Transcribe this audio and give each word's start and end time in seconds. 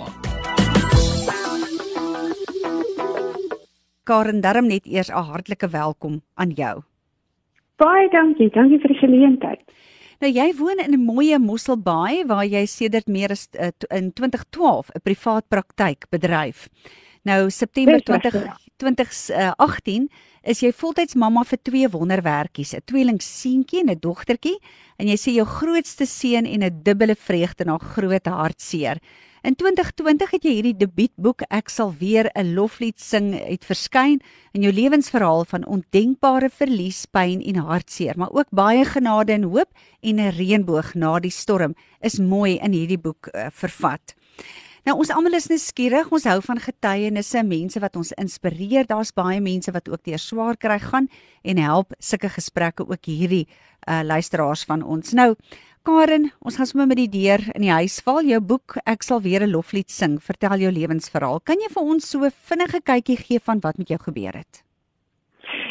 Karen 4.05 4.45
Darm 4.45 4.69
net 4.69 4.85
eers 4.85 5.09
'n 5.09 5.25
hartlike 5.25 5.73
welkom 5.73 6.21
aan 6.35 6.51
jou. 6.51 6.83
Baie 7.77 8.09
dankie, 8.13 8.51
dankie 8.53 8.79
vir 8.79 8.89
die 8.89 8.99
geleentheid. 9.01 9.61
Nou 10.21 10.33
jy 10.33 10.55
woon 10.59 10.79
in 10.85 10.93
'n 10.93 11.05
mooi 11.05 11.39
Mosselbaai 11.39 12.25
waar 12.27 12.45
jy 12.45 12.67
sedert 12.67 13.07
meer 13.07 13.31
as 13.31 13.49
uh, 13.59 13.67
in 13.89 14.13
2012 14.13 14.91
'n 14.95 15.01
privaat 15.03 15.49
praktyk 15.49 16.05
bedryf. 16.11 16.69
Nou 17.23 17.51
September 17.51 18.03
20 18.03 18.71
2018 18.83 20.09
is 20.43 20.61
jy 20.65 20.73
voltyds 20.75 21.15
mamma 21.15 21.45
vir 21.47 21.61
twee 21.63 21.89
wonderwerkies, 21.89 22.75
'n 22.75 22.83
tweeling 22.85 23.21
seentjie 23.23 23.81
en 23.81 23.91
'n 23.91 24.01
dogtertjie, 24.01 24.59
en 24.99 25.07
jy 25.07 25.17
sê 25.17 25.31
jou 25.35 25.47
grootste 25.47 26.07
seun 26.07 26.47
en 26.47 26.63
'n 26.63 26.83
dubbele 26.83 27.15
vreugde 27.15 27.65
na 27.65 27.79
groot 27.79 28.27
hartseer. 28.27 28.99
In 29.45 29.55
2020 29.55 30.31
het 30.31 30.45
jy 30.45 30.51
hierdie 30.55 30.77
debuutboek 30.77 31.43
Ek 31.51 31.69
sal 31.69 31.93
weer 31.99 32.31
'n 32.35 32.55
loflied 32.55 33.01
sing 33.01 33.35
uit 33.35 33.65
verskyn 33.65 34.21
in 34.53 34.63
jou 34.63 34.73
lewensverhaal 34.73 35.45
van 35.45 35.67
ondenkbare 35.67 36.51
verlies, 36.51 37.07
pyn 37.07 37.43
en 37.43 37.57
hartseer, 37.57 38.17
maar 38.17 38.31
ook 38.31 38.51
baie 38.51 38.85
genade 38.85 39.33
en 39.33 39.43
hoop 39.43 39.71
en 40.01 40.21
'n 40.21 40.31
reënboog 40.31 40.95
na 40.95 41.19
die 41.19 41.31
storm 41.31 41.75
is 42.01 42.19
mooi 42.19 42.59
in 42.59 42.73
hierdie 42.73 42.99
boek 42.99 43.29
uh, 43.35 43.47
vervat. 43.51 44.15
Nou 44.83 44.97
ons 44.99 45.13
almal 45.15 45.37
is 45.39 45.45
nuuskierig, 45.47 46.09
ons 46.11 46.25
hou 46.27 46.41
van 46.43 46.59
getuienisse, 46.59 47.39
mense 47.47 47.79
wat 47.79 47.95
ons 48.01 48.09
inspireer. 48.19 48.89
Daar's 48.89 49.13
baie 49.15 49.39
mense 49.39 49.71
wat 49.71 49.87
ook 49.87 50.03
deur 50.09 50.19
swaar 50.19 50.59
kry 50.59 50.81
gaan 50.83 51.07
en 51.47 51.61
help 51.63 51.95
sulke 52.03 52.27
gesprekke 52.35 52.89
ook 52.89 53.07
hierdie 53.07 53.47
uh 53.87 54.01
luisteraars 54.03 54.65
van 54.67 54.83
ons. 54.83 55.15
Nou 55.15 55.37
Karen, 55.87 56.33
ons 56.43 56.59
gaan 56.59 56.67
sommer 56.67 56.89
met 56.91 56.99
die 56.99 57.13
deur 57.15 57.47
in 57.55 57.63
die 57.63 57.71
huis 57.71 58.01
val. 58.03 58.27
Jou 58.27 58.41
boek 58.43 58.77
Ek 58.83 59.07
sal 59.07 59.23
weer 59.23 59.47
'n 59.47 59.55
loflied 59.55 59.91
sing, 59.91 60.19
vertel 60.19 60.59
jou 60.59 60.73
lewensverhaal. 60.73 61.41
Kan 61.47 61.63
jy 61.63 61.71
vir 61.71 61.83
ons 61.83 62.11
so 62.11 62.27
vinnige 62.51 62.83
kykie 62.83 63.17
gee 63.17 63.39
van 63.39 63.63
wat 63.63 63.79
met 63.79 63.89
jou 63.89 63.99
gebeur 63.99 64.35
het? 64.35 64.65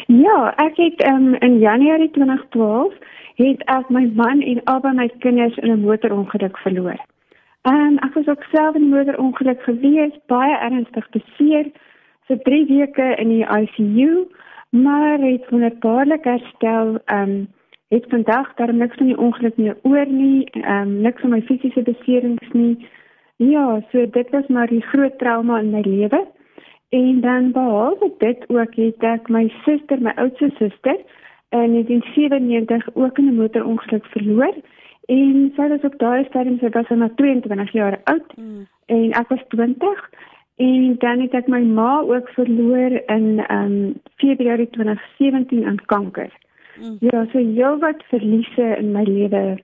Ja, 0.08 0.54
ek 0.56 0.76
het 0.76 1.04
um, 1.04 1.34
in 1.34 1.58
Januarie 1.58 2.10
2012 2.10 2.92
het 3.36 3.60
ek 3.68 3.90
my 3.90 4.08
man 4.14 4.40
en 4.40 4.64
albei 4.64 4.92
my 4.92 5.08
kinders 5.20 5.56
in 5.56 5.72
'n 5.72 5.84
motorongeluk 5.84 6.56
verloor. 6.58 7.11
En 7.62 7.98
ek 7.98 8.14
was 8.14 8.26
ook 8.26 8.42
self 8.42 8.74
in 8.74 8.82
'n 8.82 8.88
motorongeluk 8.88 9.62
gewees, 9.62 10.14
baie 10.26 10.56
ernstig 10.58 11.08
beseer 11.10 11.70
vir 12.26 12.38
3 12.42 12.66
weke 12.66 13.14
in 13.22 13.28
die 13.28 13.46
ICU, 13.46 14.26
maar 14.70 15.18
het 15.18 15.48
wonderbaarlik 15.50 16.24
herstel. 16.24 16.98
Ehm 17.04 17.30
um, 17.30 17.48
het 17.88 18.04
vandag 18.08 18.54
daar 18.54 18.74
niks 18.74 18.96
van 18.96 19.06
die 19.06 19.18
ongeluk 19.18 19.56
meer 19.56 19.76
oor 19.82 20.06
nie, 20.06 20.44
ehm 20.50 20.80
um, 20.80 21.00
niks 21.00 21.20
van 21.20 21.30
my 21.30 21.42
fisiese 21.42 21.82
beserings 21.82 22.48
nie. 22.52 22.86
Ja, 23.36 23.80
so 23.90 24.10
dit 24.10 24.30
was 24.30 24.46
maar 24.46 24.66
die 24.66 24.82
groot 24.82 25.18
trauma 25.18 25.58
in 25.58 25.70
my 25.70 25.80
lewe. 25.80 26.26
En 26.88 27.20
dan 27.20 27.52
behalwe 27.52 28.12
dit 28.18 28.44
ook 28.48 28.74
het 28.74 29.02
ek 29.02 29.28
my 29.28 29.48
suster, 29.64 30.02
my 30.02 30.12
oudste 30.16 30.50
suster, 30.58 30.96
in 31.48 31.72
1997 31.72 32.94
ook 32.94 33.18
in 33.18 33.24
'n 33.24 33.34
motorongeluk 33.34 34.06
verloor. 34.06 34.54
En 35.10 35.52
sy 35.56 35.68
was 35.68 35.86
op 35.88 35.98
daai 35.98 36.24
stadium 36.28 36.58
sy 36.58 36.70
was 36.74 36.88
nou 36.88 37.10
22 37.16 37.72
jaar 37.72 37.98
oud 38.04 38.36
mm. 38.36 38.66
en 38.86 39.12
ek 39.18 39.28
was 39.28 39.42
20 39.48 40.04
en 40.62 40.96
dan 41.02 41.20
het 41.24 41.34
ek 41.34 41.48
my 41.50 41.60
ma 41.64 42.02
ook 42.06 42.28
verloor 42.36 42.94
in 43.10 43.42
um 43.48 43.74
Februarie 44.22 44.68
2017 44.70 45.64
aan 45.66 45.80
kanker. 45.90 46.30
Mm. 46.78 46.96
Ja, 47.00 47.24
so 47.32 47.38
jy 47.38 47.72
wat 47.82 48.04
verliese 48.12 48.76
in 48.78 48.92
my 48.92 49.02
lewe 49.08 49.58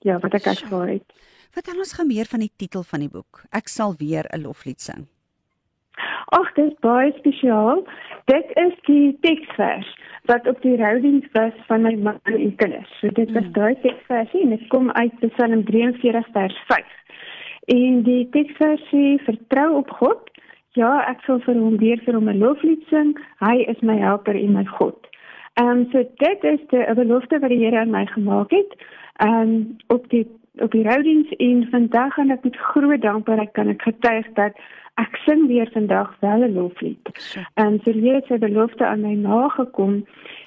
ja, 0.00 0.18
wat 0.18 0.34
ek 0.34 0.50
ervaar 0.56 0.96
het. 0.96 1.06
Vertel 1.54 1.82
ons 1.82 1.94
gou 1.94 2.06
meer 2.06 2.28
van 2.30 2.42
die 2.44 2.52
titel 2.56 2.82
van 2.86 3.02
die 3.04 3.10
boek. 3.10 3.44
Ek 3.50 3.68
sal 3.68 3.94
weer 3.98 4.26
'n 4.30 4.42
loflied 4.42 4.80
sing. 4.80 5.06
Ag, 6.30 6.52
dit 6.54 6.70
is 6.70 6.78
baie 6.84 7.10
spesiaal. 7.16 7.82
Dit 8.30 8.50
is 8.62 8.74
die 8.86 9.18
teksvers 9.20 9.88
wat 10.30 10.46
op 10.46 10.60
die 10.62 10.76
roudiens 10.78 11.26
was 11.32 11.56
van 11.66 11.82
my 11.82 11.94
man 11.98 12.20
en 12.24 12.54
kinders. 12.56 12.90
So 13.00 13.10
dit 13.16 13.32
was 13.34 13.46
mm. 13.48 13.52
daai 13.56 13.74
teksversie 13.82 14.42
en 14.44 14.54
dit 14.54 14.66
kom 14.70 14.90
uit 14.90 15.24
Psalm 15.34 15.64
43 15.64 16.28
vers 16.32 16.58
5. 16.68 16.96
En 17.74 18.02
die 18.06 18.28
teksversie 18.30 19.18
vertrou 19.26 19.68
op 19.82 19.90
God. 19.90 20.30
Ja, 20.78 21.00
ek 21.10 21.24
sal 21.26 21.42
vir 21.42 21.58
hom 21.58 21.80
weer 21.82 21.98
vir 22.06 22.14
hom 22.14 22.30
'n 22.30 22.38
loflied 22.38 22.84
sing. 22.94 23.16
Hy 23.42 23.56
is 23.72 23.80
my 23.82 23.98
helper 23.98 24.38
en 24.38 24.52
my 24.54 24.64
God. 24.78 25.10
Ehm 25.58 25.68
um, 25.68 25.86
so 25.90 26.04
dit 26.22 26.44
is 26.44 26.60
die 26.70 26.84
belofte 26.94 27.38
wat 27.42 27.50
die 27.50 27.64
Here 27.64 27.80
aan 27.80 27.90
my 27.90 28.06
gemaak 28.06 28.54
het. 28.54 28.76
Ehm 29.18 29.40
um, 29.40 29.76
op 29.88 30.06
die 30.14 30.26
op 30.58 30.70
die 30.70 30.82
roudiens 30.82 31.30
en 31.36 31.66
vandag 31.70 32.14
gaan 32.14 32.30
ek 32.30 32.44
met 32.44 32.56
groot 32.56 33.02
dankbaarheid 33.02 33.52
kan 33.52 33.68
ek 33.68 33.82
getuig 33.82 34.26
dat 34.34 34.54
ek 35.00 35.16
sing 35.26 35.46
weer 35.48 35.70
vandag 35.72 36.16
wel 36.20 36.44
'n 36.44 36.52
loflied. 36.52 37.04
En 37.54 37.80
so 37.84 37.92
hier 37.92 38.14
het 38.14 38.26
sy 38.26 38.38
belofte 38.38 38.86
aan 38.86 39.00
my 39.00 39.14
nagekom. 39.14 40.06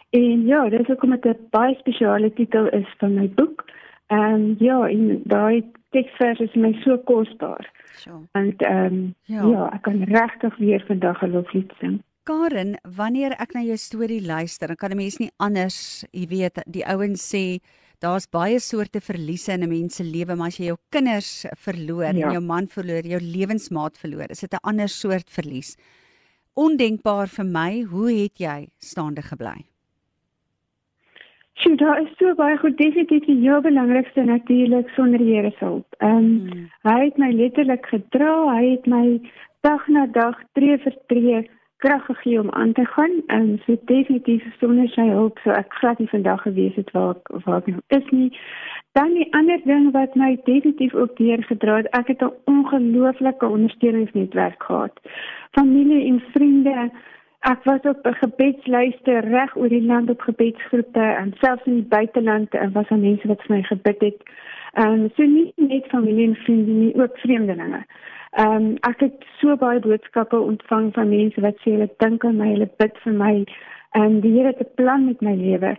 En 0.10 0.46
ja, 0.46 0.70
dis 0.70 0.96
omdat 1.02 1.22
dit 1.22 1.38
'n 1.38 1.48
baie 1.50 1.76
spesiale 1.76 2.34
titel 2.34 2.70
is 2.70 2.90
van 2.98 3.14
my 3.14 3.30
boek. 3.30 3.66
En 4.08 4.56
ja, 4.60 4.88
in 4.88 5.22
daai 5.24 5.64
teksvers 5.90 6.40
is 6.40 6.54
my 6.54 6.74
so 6.84 6.98
kosbaar. 6.98 7.72
So. 7.96 8.26
En 8.32 8.54
ehm 8.58 8.86
um, 8.86 9.16
ja. 9.22 9.48
ja, 9.48 9.70
ek 9.74 9.82
kan 9.82 10.04
regtig 10.04 10.58
weer 10.58 10.84
vandag 10.88 11.22
'n 11.22 11.32
loflied 11.32 11.74
sing. 11.80 12.02
Karen, 12.24 12.80
wanneer 12.96 13.32
ek 13.32 13.54
na 13.54 13.62
jou 13.62 13.78
storie 13.78 14.26
luister, 14.26 14.68
dan 14.68 14.76
kan 14.76 14.92
'n 14.92 14.96
mens 14.96 15.18
nie 15.18 15.32
anders, 15.38 16.06
jy 16.12 16.28
weet, 16.28 16.64
die 16.66 16.86
ouens 16.86 17.36
sê 17.36 17.60
daar's 18.04 18.28
baie 18.28 18.60
soorte 18.60 19.00
verliese 19.02 19.54
in 19.54 19.64
'n 19.64 19.70
mens 19.70 19.96
se 19.96 20.04
lewe, 20.04 20.36
maar 20.36 20.48
as 20.48 20.60
jy 20.60 20.66
jou 20.72 20.78
kinders 20.92 21.46
verloor 21.66 22.14
ja. 22.14 22.28
en 22.28 22.34
jou 22.36 22.42
man 22.42 22.68
verloor, 22.68 23.04
jou 23.06 23.20
lewensmaat 23.20 23.98
verloor, 23.98 24.30
is 24.30 24.42
dit 24.42 24.54
'n 24.54 24.68
ander 24.70 24.90
soort 24.90 25.30
verlies. 25.30 25.78
Ondenkbaar 26.56 27.28
vir 27.28 27.46
my, 27.46 27.82
hoe 27.82 28.12
het 28.12 28.38
jy 28.38 28.68
staande 28.80 29.22
gebly? 29.22 29.66
Sjoe, 31.56 31.76
daar 31.78 32.02
is 32.02 32.10
so 32.18 32.34
baie 32.36 32.58
goed 32.58 32.78
definitief 32.78 33.26
die 33.26 33.40
heel 33.42 33.62
belangrikste 33.62 34.24
natuurlik 34.24 34.90
sonder 34.96 35.20
Here 35.20 35.52
se 35.52 35.66
hulp. 35.66 35.96
Ehm 36.00 36.18
um, 36.18 36.50
hmm. 36.50 36.70
hy 36.82 37.00
het 37.06 37.18
my 37.18 37.32
letterlik 37.32 37.86
gedra, 37.86 38.34
hy 38.56 38.72
het 38.72 38.86
my 38.86 39.20
dag 39.62 39.88
na 39.88 40.06
dag 40.06 40.36
tree 40.54 40.78
vir 40.78 40.96
tree 41.08 41.50
krag 41.84 42.06
gegee 42.06 42.40
om 42.40 42.52
aan 42.52 42.74
te 42.74 42.86
gaan 42.86 43.14
en 43.28 43.62
so 43.66 43.76
definitief 43.86 44.44
sonder 44.60 44.88
sy 44.96 45.08
hulp 45.10 45.40
so 45.44 45.52
ek 45.52 45.74
glad 45.80 46.00
nie 46.00 46.12
vandag 46.12 46.44
gewees 46.46 46.76
het 46.80 46.92
waar 46.96 47.16
ek 47.16 47.32
waar 47.46 47.58
ek 47.60 47.72
nou 47.72 47.82
is 47.98 48.12
nie. 48.16 48.30
Dan 48.98 49.16
die 49.18 49.28
ander 49.40 49.60
ding 49.66 49.90
wat 49.96 50.16
my 50.16 50.30
definitief 50.46 50.94
ook 50.94 51.18
deurgedra 51.18 51.80
het, 51.82 51.90
ek 52.00 52.12
het 52.14 52.22
'n 52.24 52.36
ongelooflike 52.54 53.48
ondersteuningsnetwerk 53.56 54.64
gehad. 54.64 54.96
Familie 55.52 56.06
en 56.12 56.20
vriende. 56.32 56.92
Ek 57.52 57.64
was 57.64 57.82
op 57.92 58.08
'n 58.08 58.14
gebedslyste 58.24 59.20
reg 59.20 59.58
oor 59.58 59.70
die 59.70 59.86
land 59.92 60.10
op 60.10 60.22
gebedsgroepe 60.22 61.06
en 61.22 61.34
selfs 61.40 61.66
in 61.66 61.74
die 61.74 61.92
buiteland 61.98 62.54
en 62.54 62.72
was 62.72 62.88
daar 62.88 63.00
mense 63.00 63.28
wat 63.28 63.44
vir 63.44 63.56
my 63.56 63.64
gebid 63.64 64.02
het. 64.02 64.20
Ehm 64.74 64.94
um, 64.94 65.10
so 65.16 65.24
nie 65.24 65.54
net 65.56 65.86
familie 65.86 66.28
en 66.28 66.36
vriende 66.36 66.72
nie, 66.72 67.02
ook 67.02 67.18
vreemdelinge. 67.18 67.86
Ehm 68.34 68.56
um, 68.56 68.78
ek 68.82 69.00
het 69.00 69.26
so 69.40 69.56
baie 69.62 69.80
boodskappe 69.80 70.40
ontvang 70.40 70.94
van 70.94 71.10
mense 71.10 71.42
wat 71.42 71.60
sê 71.62 71.76
hulle 71.76 71.90
dink 72.02 72.24
aan 72.26 72.40
my, 72.42 72.48
hulle 72.56 72.70
bid 72.82 72.96
vir 73.04 73.14
my 73.14 73.34
en 74.00 74.22
die 74.24 74.32
Here 74.34 74.48
het 74.48 74.60
'n 74.60 74.74
plan 74.76 75.06
met 75.06 75.22
my 75.22 75.36
lewe. 75.36 75.76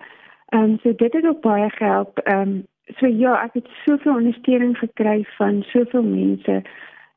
Ehm 0.48 0.62
um, 0.62 0.78
so 0.82 0.94
dit 0.94 1.12
het 1.12 1.26
ook 1.26 1.40
baie 1.40 1.70
gehelp. 1.70 2.18
Ehm 2.18 2.40
um, 2.40 2.66
so 2.98 3.06
ja, 3.06 3.42
ek 3.42 3.54
het 3.54 3.68
soveel 3.84 4.14
ondersteuning 4.14 4.78
gekry 4.78 5.24
van 5.36 5.62
soveel 5.62 6.02
mense. 6.02 6.62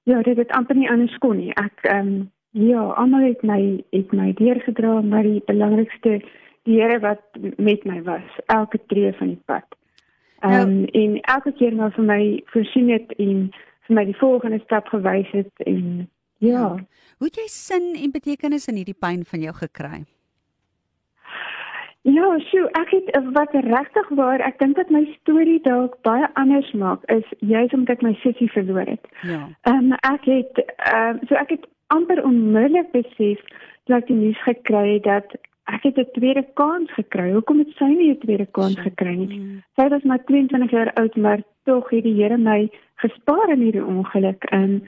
Ja, 0.04 0.22
dit 0.22 0.38
het 0.38 0.52
amper 0.52 0.76
nie 0.76 0.90
anders 0.90 1.18
kon 1.18 1.38
nie. 1.38 1.54
Ek 1.54 1.78
ehm 1.82 2.08
um, 2.08 2.32
ja, 2.52 2.82
almal 2.82 3.22
het 3.22 3.42
my 3.42 3.84
het 3.90 4.12
my 4.12 4.34
deurgedra, 4.34 5.02
maar 5.02 5.24
die 5.24 5.42
belangrikste 5.46 6.22
die 6.64 6.82
Here 6.82 7.00
wat 7.00 7.22
met 7.58 7.84
my 7.84 8.02
was 8.04 8.40
elke 8.46 8.80
tree 8.88 9.14
van 9.14 9.28
die 9.28 9.42
pad. 9.46 9.66
Nou 10.42 10.54
ehm 10.54 10.62
um, 10.62 10.76
nou, 10.76 10.86
en 10.86 11.22
elke 11.22 11.52
keer 11.52 11.74
nou 11.74 11.92
vir 11.92 12.04
my 12.04 12.42
voorsien 12.46 12.90
het 12.90 13.14
en 13.16 13.52
vir 13.88 13.96
my 13.96 14.06
die 14.06 14.20
volgende 14.20 14.60
stap 14.64 14.88
gewys 14.94 15.32
het 15.36 15.66
en 15.66 16.10
ja. 16.38 16.52
ja. 16.52 16.68
Hoe 17.18 17.32
het 17.32 17.40
jy 17.42 17.48
sin 17.50 17.96
en 17.98 18.14
betekenis 18.14 18.68
in 18.68 18.78
hierdie 18.82 18.98
pyn 18.98 19.26
van 19.26 19.42
jou 19.42 19.54
gekry? 19.58 20.04
Ja, 22.08 22.28
sjoe, 22.40 22.70
ek 22.80 22.92
het 22.94 23.08
wat 23.36 23.56
regtig 23.66 24.10
waar, 24.16 24.40
ek 24.40 24.60
dink 24.62 24.78
dat 24.80 24.92
my 24.94 25.02
storie 25.18 25.58
dalk 25.66 25.98
baie 26.08 26.30
anders 26.40 26.70
maak 26.72 27.04
is 27.12 27.26
juis 27.44 27.74
omdat 27.76 27.98
ek 27.98 28.06
my 28.06 28.14
sussie 28.22 28.48
verloor 28.54 28.88
het. 28.88 29.10
Ja. 29.28 29.42
Ehm 29.68 29.92
um, 29.92 29.98
ek 30.08 30.30
het 30.30 30.62
ehm 30.62 31.18
um, 31.18 31.20
so 31.28 31.36
ek 31.36 31.52
het 31.58 31.68
amper 31.92 32.24
onmiddellik 32.24 32.94
besef 32.96 33.44
dat 33.90 34.04
ek 34.04 34.08
die 34.08 34.20
nuus 34.22 34.40
gekry 34.46 34.86
het 34.94 35.04
dat 35.10 35.36
ek 35.68 35.84
het 35.84 35.98
'n 35.98 36.12
tweede 36.14 36.46
kans 36.54 36.92
gekry. 36.94 37.32
Hoekom 37.32 37.60
het 37.60 37.72
sy 37.78 37.86
nie 37.86 38.12
'n 38.12 38.20
tweede 38.20 38.48
kans 38.52 38.80
gekry 38.80 39.16
nie? 39.16 39.40
Mm. 39.40 39.64
Sy 39.76 39.88
was 39.90 40.04
maar 40.04 40.24
22 40.24 40.72
jaar 40.72 40.94
oud, 40.94 41.16
maar 41.16 41.42
tog 41.64 41.90
het 41.90 42.04
die 42.04 42.22
Here 42.22 42.38
my 42.38 42.70
gespaar 42.96 43.50
in 43.50 43.62
hierdie 43.62 43.86
ongeluk. 43.86 44.52
Um, 44.54 44.84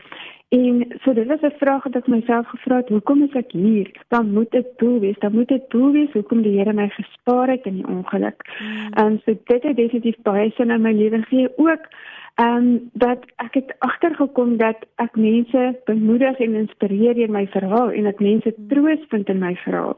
En 0.50 0.86
so 1.02 1.14
dit 1.14 1.28
was 1.28 1.42
'n 1.42 1.58
vraag 1.58 1.84
wat 1.84 1.96
ek 1.96 2.08
myself 2.08 2.48
gevra 2.48 2.76
het, 2.76 2.90
hoekom 2.90 3.24
is 3.24 3.34
ek 3.34 3.52
hier? 3.52 3.92
Dan 4.08 4.32
moet 4.32 4.52
dit 4.52 4.66
doel 4.78 5.00
wees. 5.00 5.20
Dan 5.20 5.32
moet 5.32 5.48
dit 5.48 5.70
doel 5.70 5.92
wees 5.92 6.12
hoekom 6.12 6.42
die 6.42 6.58
Here 6.58 6.74
my 6.74 6.90
gespaar 6.90 7.48
het 7.48 7.66
in 7.66 7.74
die 7.74 7.88
ongeluk. 7.88 8.42
Hmm. 8.58 8.94
Ehm 8.94 9.06
um, 9.06 9.20
so 9.26 9.38
dit 9.44 9.64
het 9.64 9.76
definitief 9.76 10.16
baie 10.22 10.50
sin 10.50 10.70
in 10.70 10.82
my 10.82 10.92
lewe 10.92 11.22
gegee 11.22 11.58
ook. 11.58 11.88
Ehm 12.36 12.56
um, 12.56 12.90
dat 12.94 13.20
ek 13.36 13.54
het 13.54 13.76
agtergekom 13.78 14.58
dat 14.58 14.78
ek 14.96 15.16
mense 15.16 15.80
bemoedig 15.86 16.40
en 16.40 16.54
inspireer 16.54 17.14
deur 17.14 17.32
my 17.32 17.48
verhaal 17.48 17.92
en 17.92 18.04
dat 18.04 18.20
mense 18.20 18.54
hmm. 18.56 18.68
troos 18.68 19.06
vind 19.08 19.30
in 19.30 19.40
my 19.40 19.56
verhaal. 19.56 19.98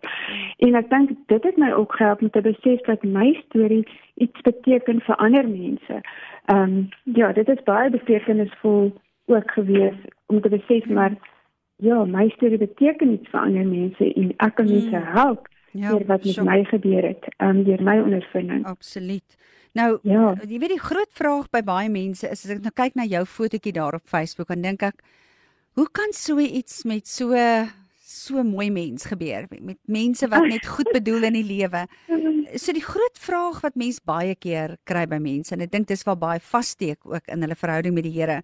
En 0.58 0.76
ek 0.76 0.90
dink 0.90 1.10
dit 1.26 1.44
het 1.44 1.58
my 1.58 1.72
ook 1.72 1.96
gehelp 1.96 2.22
om 2.22 2.30
te 2.30 2.42
besef 2.42 2.82
dat 2.82 3.04
my 3.04 3.44
storie 3.46 3.88
iets 4.16 4.42
beteken 4.42 5.02
vir 5.02 5.16
ander 5.16 5.48
mense. 5.48 6.02
Ehm 6.46 6.62
um, 6.62 6.90
ja, 7.04 7.32
dit 7.32 7.50
is 7.50 7.64
baie 7.64 7.90
betekenisvol 7.90 8.92
ook 9.26 9.52
gewees 9.52 9.96
om 10.32 10.42
te 10.42 10.52
besef 10.54 10.88
maar 10.90 11.18
ja, 11.82 12.04
my 12.06 12.28
storie 12.36 12.60
beteken 12.62 13.16
iets 13.16 13.30
vir 13.34 13.42
ander 13.42 13.66
mense 13.66 14.12
en 14.14 14.34
ek 14.38 14.56
kan 14.60 14.70
mense 14.70 14.98
mm. 14.98 15.14
help 15.16 15.48
ja, 15.72 15.90
deur 15.90 16.06
wat 16.10 16.26
met 16.28 16.38
so. 16.38 16.46
my 16.46 16.60
gebeur 16.70 17.08
het, 17.08 17.28
um, 17.42 17.64
deur 17.68 17.82
my 17.84 17.98
ondervinding. 18.04 18.66
Absoluut. 18.70 19.38
Nou, 19.78 19.98
ja. 20.04 20.34
jy 20.44 20.60
weet 20.60 20.76
die 20.76 20.84
groot 20.84 21.12
vraag 21.16 21.48
by 21.54 21.62
baie 21.64 21.90
mense 21.92 22.28
is 22.28 22.44
as 22.44 22.56
ek 22.58 22.64
nou 22.66 22.74
kyk 22.76 22.98
na 23.00 23.08
jou 23.08 23.24
fotootjie 23.24 23.74
daar 23.78 23.96
op 23.98 24.10
Facebook 24.10 24.52
en 24.52 24.66
dink 24.66 24.84
ek 24.84 25.00
hoe 25.80 25.88
kan 25.96 26.12
so 26.12 26.42
iets 26.44 26.84
met 26.84 27.08
so 27.08 27.32
so 28.12 28.44
mooi 28.44 28.68
mens 28.70 29.08
gebeur 29.08 29.48
met, 29.48 29.62
met 29.64 29.80
mense 29.88 30.28
wat 30.28 30.50
net 30.52 30.68
goed 30.68 30.92
bedoel 30.98 31.30
in 31.30 31.40
die 31.40 31.48
lewe. 31.48 31.86
So 32.60 32.76
die 32.76 32.84
groot 32.84 33.16
vraag 33.16 33.62
wat 33.64 33.80
mense 33.80 34.04
baie 34.04 34.36
keer 34.36 34.76
kry 34.84 35.06
by 35.08 35.22
mense 35.24 35.56
en 35.56 35.64
ek 35.64 35.72
dink 35.72 35.88
dis 35.88 36.04
waar 36.04 36.20
baie 36.20 36.44
vassteek 36.44 37.08
ook 37.08 37.32
in 37.32 37.48
hulle 37.48 37.56
verhouding 37.56 37.96
met 37.96 38.10
die 38.10 38.18
Here. 38.20 38.42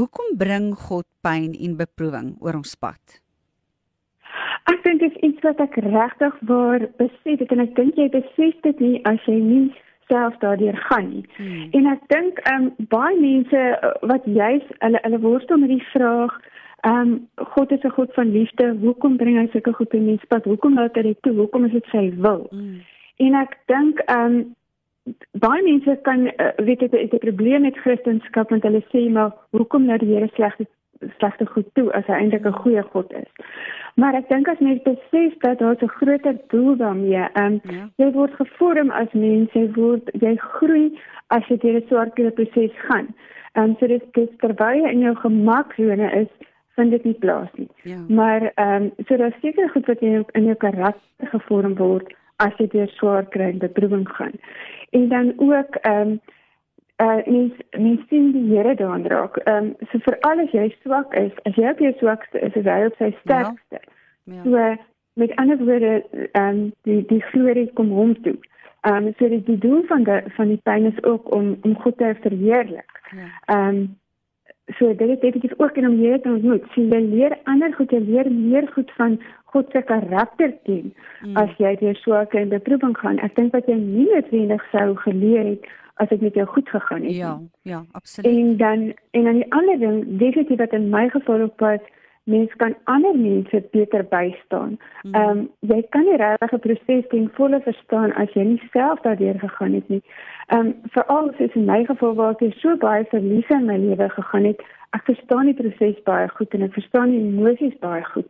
Hoekom 0.00 0.36
bring 0.40 0.72
God 0.88 1.04
pyn 1.20 1.52
en 1.52 1.76
beproewing 1.76 2.32
oor 2.40 2.56
ons 2.56 2.72
pad? 2.80 3.20
Ek 4.70 4.78
dink 4.86 5.02
dit 5.02 5.10
is 5.10 5.24
iets 5.28 5.44
wat 5.44 5.60
ek 5.60 5.76
regtig 5.84 6.38
waar 6.48 6.86
besef 7.00 7.42
het 7.42 7.52
en 7.52 7.60
ek 7.66 7.74
dink 7.76 7.98
jy 8.00 8.06
besef 8.14 8.62
dit 8.64 8.80
nie 8.80 9.00
as 9.10 9.20
jy 9.28 9.36
nie 9.36 9.66
self 10.08 10.38
daardeur 10.40 10.78
gaan 10.88 11.10
nie. 11.10 11.24
Hmm. 11.36 11.66
En 11.76 11.90
ek 11.92 12.06
dink 12.12 12.40
ehm 12.46 12.70
um, 12.70 12.88
baie 12.94 13.18
mense 13.20 13.60
uh, 13.60 13.92
wat 14.08 14.24
juis 14.24 14.64
hulle 14.78 15.02
hulle 15.04 15.20
worstel 15.26 15.60
met 15.60 15.74
die 15.74 15.84
vraag 15.90 16.38
ehm 16.88 17.12
um, 17.12 17.12
God 17.52 17.76
is 17.76 17.84
'n 17.84 17.96
God 17.98 18.16
van 18.16 18.32
liefde. 18.32 18.72
Hoekom 18.80 19.20
bring 19.20 19.36
hy 19.38 19.46
sulke 19.52 19.76
goed 19.76 19.94
in 19.94 20.08
mens 20.08 20.24
pad? 20.28 20.48
Hoekom 20.48 20.80
laat 20.80 20.96
hy 20.96 21.02
dit 21.10 21.22
toe? 21.22 21.36
Hoekom 21.36 21.68
is 21.68 21.76
dit 21.76 21.92
sy 21.92 22.08
wil? 22.16 22.46
Hmm. 22.50 22.80
En 23.16 23.34
ek 23.44 23.58
dink 23.66 24.00
ehm 24.08 24.40
um, 24.40 24.54
baie 25.42 25.62
mense 25.62 25.98
kan 26.02 26.26
uh, 26.26 26.52
weet 26.56 26.78
dit 26.78 26.92
is 26.92 27.10
'n 27.10 27.18
probleem 27.18 27.60
met 27.62 27.78
Christendom 27.78 28.46
want 28.48 28.62
hulle 28.62 28.82
sê 28.92 29.10
maar 29.10 29.32
hoekom 29.50 29.84
nou 29.84 29.98
die 29.98 30.14
Here 30.14 30.28
slegte 30.34 30.66
slegte 31.18 31.46
goed 31.46 31.66
toe 31.74 31.92
as 31.92 32.06
hy 32.06 32.14
eintlik 32.14 32.46
'n 32.46 32.60
goeie 32.62 32.82
God 32.82 33.12
is. 33.12 33.30
Maar 33.94 34.14
ek 34.14 34.28
dink 34.28 34.48
as 34.48 34.58
mens 34.58 34.82
besef 34.82 35.34
dat 35.38 35.58
daar 35.58 35.76
'n 35.80 35.88
groter 35.88 36.36
doel 36.48 36.76
daarmee, 36.76 37.24
ehm 37.32 37.44
um, 37.44 37.60
ja. 37.62 37.88
jy 37.96 38.10
word 38.12 38.34
gevorm 38.34 38.90
as 38.90 39.12
mens, 39.12 39.52
jy 39.52 39.70
word 39.72 40.10
jy 40.12 40.36
groei 40.36 40.98
as 41.26 41.46
jy 41.48 41.56
deur 41.56 41.80
'n 41.80 41.86
swaarkere 41.88 42.30
proses 42.30 42.72
gaan. 42.88 43.14
Ehm 43.52 43.64
um, 43.64 43.76
so 43.78 43.86
dit 43.86 44.02
dis 44.12 44.30
terwyl 44.36 44.82
jy 44.82 44.90
in 44.90 45.00
jou 45.00 45.14
gemaksone 45.14 46.12
is, 46.12 46.30
vind 46.74 46.90
dit 46.90 47.04
nie 47.04 47.18
plaas 47.24 47.50
nie. 47.56 47.68
Ja. 47.82 47.98
Maar 48.08 48.52
ehm 48.54 48.82
um, 48.82 48.92
so 49.06 49.16
daar 49.16 49.36
seker 49.40 49.70
goed 49.70 49.86
wat 49.86 50.00
in 50.00 50.10
jou 50.10 50.24
in 50.32 50.44
jou 50.44 50.56
karakter 50.56 51.28
gevorm 51.28 51.74
word 51.74 52.14
as 52.46 52.54
jy 52.58 52.68
deur 52.74 52.92
swaar 52.98 53.26
kry 53.34 53.50
en 53.52 53.64
beproewing 53.64 54.06
gaan 54.18 54.38
en 54.92 55.08
dan 55.08 55.32
ook 55.36 55.82
ehm 55.82 56.08
um, 56.08 56.20
uh 57.02 57.26
mens 57.26 57.52
mens 57.70 58.00
sien 58.08 58.32
die 58.32 58.56
Here 58.56 58.74
daarin 58.74 59.06
raak. 59.06 59.36
Ehm 59.36 59.56
um, 59.56 59.74
so 59.90 59.98
vir 59.98 60.16
alles 60.20 60.50
jy 60.50 60.68
swak 60.82 61.14
is, 61.14 61.32
as 61.48 61.56
jy 61.56 61.70
op 61.70 61.78
jou 61.78 61.92
swakste 61.98 62.40
is, 62.40 62.54
is 62.54 62.68
hy 62.68 62.84
op 62.86 62.98
sy 62.98 63.10
sterkste. 63.20 63.80
Ja. 63.80 64.34
Ja. 64.34 64.42
So 64.44 64.66
met 65.22 65.34
ander 65.36 65.58
woorde 65.58 65.94
ehm 66.32 66.48
um, 66.48 66.60
die 66.88 67.00
die 67.06 67.22
glorie 67.30 67.70
kom 67.72 67.90
hom 67.90 68.14
toe. 68.22 68.36
Ehm 68.80 69.06
um, 69.06 69.14
so 69.18 69.28
die, 69.28 69.42
die 69.48 69.58
doel 69.58 69.82
van 69.88 70.04
die 70.04 70.20
van 70.36 70.52
die 70.54 70.60
pyn 70.68 70.86
is 70.92 71.02
ook 71.04 71.32
om 71.34 71.56
om 71.62 71.74
God 71.84 71.98
te 71.98 72.14
verheerlik. 72.20 73.00
Ja. 73.10 73.26
Ehm 73.56 73.58
ja. 73.58 73.68
um, 73.68 73.82
so 74.78 74.94
dit 74.94 75.08
is 75.08 75.20
definitief 75.20 75.54
ook 75.56 75.76
en 75.76 75.88
om 75.88 76.00
jy 76.00 76.18
te 76.18 76.28
ontmoet. 76.28 76.64
Sien 76.74 76.92
jy 76.92 77.00
leer 77.08 77.38
ander 77.44 77.74
goed, 77.74 77.90
jy 77.90 78.04
leer 78.04 78.30
meer 78.32 78.68
goed 78.76 78.92
van 78.96 79.18
God 79.52 79.70
se 79.72 79.82
karakter 79.82 80.52
ken 80.64 80.92
mm. 81.20 81.36
as 81.36 81.50
jy 81.58 81.76
deur 81.80 81.96
so 82.00 82.16
'n 82.16 82.26
klein 82.32 82.48
beproewing 82.48 82.96
gaan. 82.98 83.18
Ek 83.18 83.36
dink 83.36 83.52
wat 83.52 83.66
jy 83.68 83.76
nie 83.76 84.08
noodwendig 84.10 84.64
sou 84.72 84.96
geleer 85.04 85.44
het 85.44 85.66
as 86.00 86.08
dit 86.08 86.20
met 86.20 86.34
jou 86.34 86.46
goed 86.46 86.68
gegaan 86.68 87.02
het. 87.02 87.16
Ja, 87.16 87.38
ja, 87.62 87.84
absoluut. 87.92 88.32
En 88.32 88.56
dan 88.56 88.94
en 89.10 89.24
dan 89.24 89.34
die 89.34 89.52
ander 89.52 89.78
ding, 89.78 90.04
definitief 90.18 90.58
wat 90.58 90.72
in 90.72 90.88
my 90.88 91.08
geval 91.08 91.40
ook 91.40 91.60
was, 91.60 91.84
mens 92.24 92.54
kan 92.56 92.74
ander 92.84 93.16
mense 93.18 93.62
beter 93.70 94.04
bystaan. 94.04 94.78
Mm. 95.02 95.14
Ehm 95.14 95.36
mm. 95.36 95.38
um, 95.38 95.50
jy 95.60 95.82
kan 95.90 96.04
nie 96.04 96.16
regtig 96.16 96.52
'n 96.52 96.58
proses 96.58 97.08
ten 97.08 97.30
volle 97.34 97.60
verstaan 97.60 98.12
as 98.12 98.32
jy 98.32 98.42
nie 98.42 98.62
self 98.72 99.00
daardeur 99.00 99.38
gegaan 99.38 99.72
het 99.72 99.88
nie. 99.88 100.02
Ehm 100.46 100.66
um, 100.66 100.74
veral 100.90 101.30
as 101.30 101.54
in 101.54 101.64
my 101.64 101.84
geval 101.84 102.14
waar 102.14 102.34
ek 102.40 102.54
so 102.56 102.76
baie 102.76 103.04
verliese 103.04 103.54
in 103.54 103.64
my 103.64 103.76
lewe 103.76 104.08
gegaan 104.08 104.44
het, 104.44 104.60
ek 104.90 105.04
verstaan 105.04 105.46
die 105.48 105.54
proses 105.54 106.02
baie 106.02 106.28
goed 106.28 106.54
en 106.54 106.62
ek 106.62 106.72
verstaan 106.72 107.10
die 107.10 107.20
emosies 107.20 107.78
baie 107.80 108.04
goed. 108.04 108.28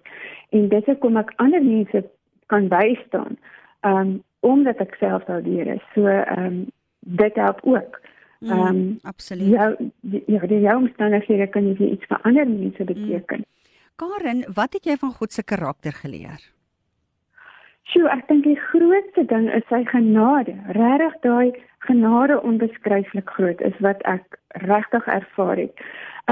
En 0.53 0.69
dit 0.69 0.89
is 0.89 1.01
kom 1.01 1.17
ek 1.21 1.33
ander 1.43 1.65
mense 1.65 2.05
kan 2.53 2.69
bystaan. 2.69 3.39
Ehm 3.81 3.99
um, 3.99 4.21
omdat 4.43 4.81
ek 4.83 4.97
self 4.99 5.25
daardeur 5.31 5.69
is. 5.77 5.85
So 5.95 6.07
ehm 6.07 6.47
um, 6.47 6.57
dit 7.01 7.35
help 7.35 7.61
ook. 7.63 8.01
Mm, 8.39 8.51
ehm 8.51 8.67
um, 8.67 8.77
mm, 8.77 8.99
absoluut. 9.03 9.49
Ja, 9.49 9.77
ja, 10.27 10.47
die 10.47 10.61
jou 10.61 10.77
omstandighede 10.77 11.47
kan 11.47 11.69
jy 11.71 11.93
iets 11.95 12.07
vir 12.11 12.21
ander 12.23 12.49
mense 12.49 12.85
beteken. 12.85 13.45
Mm. 13.47 13.51
Karen, 13.97 14.45
wat 14.55 14.73
het 14.73 14.85
jy 14.85 14.97
van 14.97 15.13
God 15.13 15.33
se 15.33 15.43
karakter 15.43 15.93
geleer? 15.93 16.52
Sjoe, 17.93 18.09
ek 18.09 18.25
dink 18.29 18.47
die 18.49 18.57
grootste 18.57 19.27
ding 19.29 19.51
is 19.53 19.65
sy 19.69 19.83
genade. 19.85 20.55
Regtig 20.73 21.17
daai 21.27 21.53
genade 21.85 22.39
onbeskryflik 22.41 23.29
groot 23.37 23.61
is 23.61 23.75
wat 23.85 24.01
ek 24.09 24.39
regtig 24.65 25.09
ervaar 25.13 25.61
het. 25.61 25.83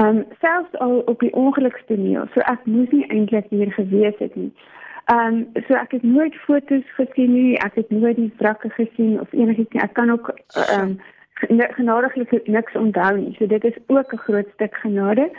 Ehm 0.01 0.23
um, 0.23 0.23
selfs 0.41 0.77
al 0.85 1.03
op 1.11 1.19
die 1.21 1.33
ongelukstoneel, 1.37 2.25
so 2.33 2.41
ek 2.49 2.65
moes 2.65 2.89
nie 2.95 3.05
eintlik 3.13 3.51
hier 3.53 3.69
gewees 3.77 4.17
het 4.23 4.35
nie. 4.35 4.49
Ehm 5.13 5.37
um, 5.37 5.63
so 5.67 5.77
ek 5.77 5.93
het 5.99 6.03
nooit 6.03 6.35
foto's 6.47 6.89
gesien 6.97 7.33
nie, 7.35 7.59
ek 7.61 7.77
het 7.77 7.93
nooit 7.93 8.17
die 8.17 8.31
wrakke 8.41 8.73
gesien 8.79 9.19
of 9.21 9.33
enigiets 9.33 9.77
nie. 9.77 9.85
Ek 9.85 9.93
kan 9.93 10.09
ook 10.17 10.33
ehm 10.33 10.97
um, 10.97 10.99
genadiglik 11.77 12.47
niks 12.47 12.73
onthou 12.75 13.17
nie. 13.17 13.35
So 13.37 13.45
dit 13.45 13.63
is 13.63 13.77
ook 13.87 14.13
'n 14.13 14.25
groot 14.25 14.49
stuk 14.53 14.75
genade 14.75 15.29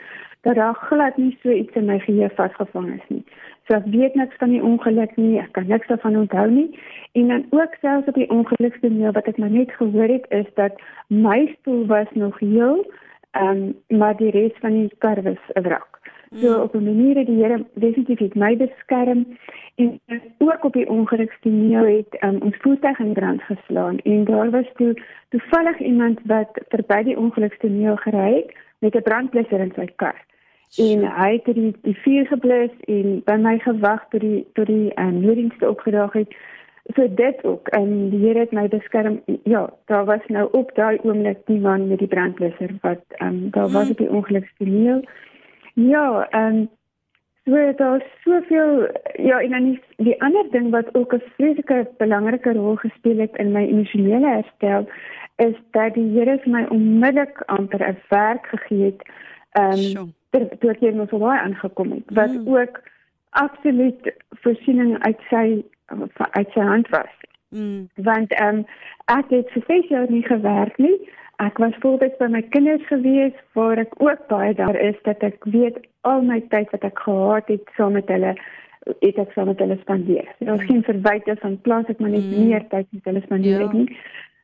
dat 0.42 0.54
daar 0.54 0.74
glad 0.74 1.16
nie 1.16 1.38
so 1.42 1.50
iets 1.50 1.74
in 1.74 1.84
my 1.84 1.98
geheue 1.98 2.30
vasgevang 2.34 2.94
is 2.94 3.08
nie. 3.08 3.24
So 3.66 3.74
ek 3.74 3.86
weet 3.94 4.14
niks 4.14 4.36
van 4.36 4.50
die 4.50 4.62
ongeluk 4.62 5.16
nie, 5.16 5.38
ek 5.38 5.52
kan 5.52 5.66
niks 5.66 5.86
daarvan 5.86 6.16
onthou 6.16 6.48
nie. 6.50 6.78
En 7.12 7.28
dan 7.28 7.46
ook 7.50 7.74
selfs 7.80 8.08
op 8.10 8.14
die 8.14 8.30
ongelukstoneel 8.30 9.12
wat 9.12 9.26
ek 9.30 9.38
maar 9.38 9.54
net 9.54 9.72
gehoor 9.78 10.10
het 10.10 10.26
is 10.28 10.48
dat 10.54 10.82
my 11.06 11.46
stoel 11.58 11.86
was 11.86 12.10
nog 12.12 12.38
heel, 12.38 12.82
ehm 13.30 13.48
um, 13.48 13.98
maar 13.98 14.16
die 14.16 14.30
res 14.30 14.56
van 14.60 14.72
die 14.72 14.90
kar 14.98 15.22
was 15.22 15.42
'n 15.54 15.62
wrak. 15.62 16.00
So 16.34 16.56
mm. 16.56 16.62
op 16.62 16.74
'n 16.74 16.84
manier 16.84 17.16
het 17.16 17.26
die 17.26 17.44
Here 17.44 17.64
definitief 17.74 18.34
my 18.34 18.56
beskerm 18.56 19.26
en 19.74 20.00
ook 20.38 20.64
op 20.64 20.72
die 20.72 20.88
ongelukstoneel 20.88 21.84
het 21.84 22.22
um, 22.24 22.38
ons 22.40 22.56
voertuig 22.56 22.98
in 22.98 23.12
brand 23.12 23.42
geslaan 23.42 23.98
en 23.98 24.24
daar 24.24 24.50
was 24.50 24.70
toe 24.74 25.02
toevallig 25.28 25.78
iemand 25.78 26.20
wat 26.24 26.60
verby 26.68 27.02
die 27.02 27.18
ongelukstoneel 27.18 27.96
gery 27.96 28.34
het 28.34 28.56
met 28.78 28.94
'n 28.94 29.02
brandblusser 29.02 29.60
in 29.60 29.72
sy 29.74 29.86
kar 29.96 30.24
en 30.76 31.04
hy 31.04 31.32
het 31.32 31.54
die 31.54 31.74
die 31.82 31.96
vuur 32.04 32.26
geblus 32.26 32.72
en 32.88 33.20
by 33.24 33.36
my 33.36 33.58
gewag 33.58 34.04
tot 34.10 34.20
die 34.20 34.46
tot 34.52 34.66
die 34.66 34.92
um, 34.94 35.20
nooddienste 35.20 35.68
opgedaag 35.68 36.12
het. 36.12 36.36
So 36.96 37.06
dit 37.14 37.44
ook 37.44 37.68
en 37.68 38.10
die 38.10 38.20
Here 38.26 38.38
het 38.38 38.52
my 38.52 38.68
beskerm. 38.68 39.20
Ja 39.44 39.70
daar 39.86 40.04
was 40.04 40.24
nou 40.26 40.48
op 40.52 40.70
daai 40.74 40.98
oomblik 41.02 41.46
die 41.46 41.60
man 41.60 41.88
met 41.88 41.98
die 41.98 42.08
brandblusser 42.08 42.70
wat 42.80 43.04
um, 43.18 43.50
daar 43.50 43.70
was 43.70 43.82
hmm. 43.82 43.90
op 43.90 43.96
die 43.96 44.10
ongelukstoneel 44.10 45.04
ja 45.74 46.28
en 46.30 46.54
um, 46.54 46.68
so 47.44 47.72
daar's 47.76 48.04
soveel 48.24 48.88
ja 49.12 49.40
en 49.40 49.50
dan 49.50 49.64
die, 49.64 49.80
die 49.96 50.22
ander 50.22 50.50
ding 50.50 50.70
wat 50.70 50.94
ook 50.94 51.14
'n 51.14 51.22
vreeslike 51.36 51.90
belangrike 51.98 52.52
rol 52.52 52.76
gespeel 52.76 53.18
het 53.18 53.36
in 53.36 53.52
my 53.52 53.66
emosionele 53.66 54.26
herstel 54.26 54.88
is 55.36 55.54
dat 55.70 55.94
die 55.94 56.18
Here 56.18 56.38
vir 56.38 56.52
my 56.52 56.64
onmiddellik 56.68 57.42
amper 57.46 57.88
'n 57.88 57.98
werk 58.08 58.46
gegee 58.46 58.84
het 58.84 59.02
ehm 59.50 59.96
um, 59.96 60.14
toe 60.32 60.70
ek 60.72 60.80
hier 60.80 60.96
nou 60.96 61.06
so 61.10 61.20
baie 61.22 61.40
aangekom 61.40 61.92
het 61.96 62.14
wat 62.18 62.32
mm. 62.32 62.48
ook 62.48 62.80
absoluut 63.42 64.12
voorsiening 64.44 64.96
uit 65.04 65.20
sy 65.30 65.44
uit 66.32 66.54
sy 66.54 66.60
hand 66.60 66.88
was. 66.88 67.12
Mm. 67.52 67.88
Want 67.94 68.32
ehm 68.32 68.62
um, 68.62 68.64
ek 69.12 69.28
het 69.34 69.50
vir 69.52 69.64
6 69.66 69.88
jaar 69.92 70.10
nie 70.10 70.24
gewerk 70.24 70.78
nie. 70.78 70.96
Ek 71.36 71.58
was 71.58 71.76
voltyds 71.84 72.16
by 72.20 72.28
my 72.32 72.42
kinders 72.54 72.84
gewees 72.88 73.36
waar 73.58 73.80
ek 73.80 73.94
ook 74.00 74.26
baie 74.28 74.54
daar 74.54 74.76
is 74.76 74.96
dat 75.08 75.24
ek 75.26 75.44
weet 75.44 75.80
al 76.08 76.22
my 76.22 76.40
tyd 76.54 76.70
wat 76.72 76.84
ek 76.88 77.04
gehad 77.04 77.48
het 77.52 77.72
saam 77.76 77.96
met 77.98 78.08
hulle 78.08 78.34
het 79.00 79.18
ek 79.18 79.32
saam 79.34 79.50
met 79.52 79.60
hulle 79.60 79.78
spandeer. 79.80 80.28
Daar 80.38 80.56
was 80.56 80.68
geen 80.68 80.84
verwyte 80.84 81.36
van 81.40 81.60
plaas 81.60 81.88
ek 81.92 82.00
maar 82.00 82.14
net 82.14 82.28
mm. 82.28 82.46
meer 82.48 82.68
tyd 82.68 82.86
met 82.90 83.10
hulle 83.10 83.24
spandeer 83.24 83.58
ja. 83.60 83.66
het 83.66 83.72
nie. 83.72 83.98